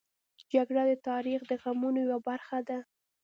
جګړه 0.53 0.83
د 0.87 0.93
تاریخ 1.09 1.39
د 1.45 1.51
غمونو 1.61 1.99
یوه 2.05 2.19
برخه 2.27 2.59
ده 2.67 2.79